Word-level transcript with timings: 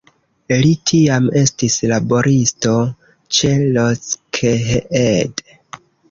Li 0.59 0.69
tiam 0.91 1.25
estis 1.41 1.75
laboristo 1.91 2.73
ĉe 3.39 3.51
Lockheed. 3.75 5.45